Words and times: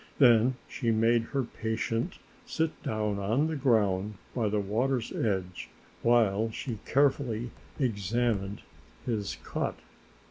Then 0.17 0.55
she 0.67 0.89
made 0.89 1.25
her 1.25 1.43
patient 1.43 2.17
sit 2.47 2.81
down 2.81 3.19
on 3.19 3.45
the 3.45 3.55
ground 3.55 4.15
by 4.33 4.49
the 4.49 4.59
water's 4.59 5.11
edge 5.13 5.69
while 6.01 6.49
she 6.49 6.79
carefully 6.85 7.51
examined 7.79 8.63
his 9.05 9.37
cut. 9.43 9.75